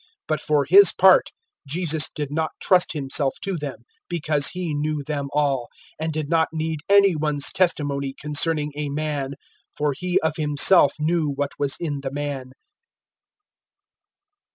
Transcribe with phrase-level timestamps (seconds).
[0.01, 1.29] 002:024 But for His part,
[1.67, 5.67] Jesus did not trust Himself to them, because He knew them all,
[6.01, 9.35] 002:025 and did not need any one's testimony concerning a man,
[9.77, 12.49] for He of Himself knew what was in the man.